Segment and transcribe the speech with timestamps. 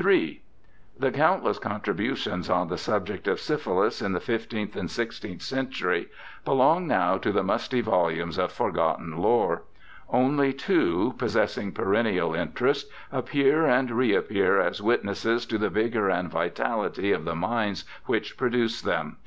[0.00, 0.28] Ill
[0.98, 6.06] The countless contributions on the subject of syphilis in the fifteenth and sixteenth centuries
[6.46, 9.64] belong now to the musty volumes of forgotten lore;
[10.08, 16.30] only two, possess ing perennial interest, appear and reappear as witnesses to the vigour and
[16.30, 19.18] vitality of the minds which produced them.